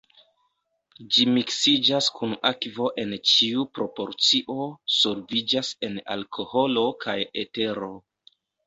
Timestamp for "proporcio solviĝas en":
3.79-6.05